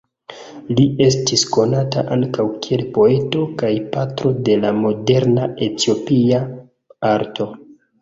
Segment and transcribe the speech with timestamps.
[0.79, 6.45] Li estis konata ankaŭ kiel poeto kaj patro de la moderna Etiopia
[7.17, 7.53] arto.